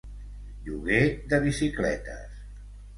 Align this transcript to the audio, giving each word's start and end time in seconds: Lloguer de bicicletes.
Lloguer 0.69 1.03
de 1.35 1.43
bicicletes. 1.47 2.45